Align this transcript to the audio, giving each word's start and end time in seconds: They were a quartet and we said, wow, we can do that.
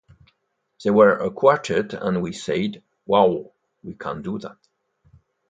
They 0.83 0.89
were 0.89 1.15
a 1.15 1.29
quartet 1.29 1.93
and 1.93 2.23
we 2.23 2.31
said, 2.31 2.81
wow, 3.05 3.51
we 3.83 3.93
can 3.93 4.23
do 4.23 4.39
that. 4.39 4.57